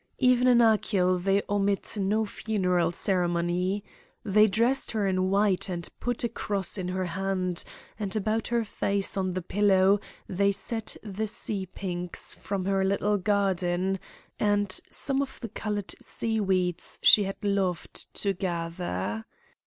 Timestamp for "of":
15.21-15.37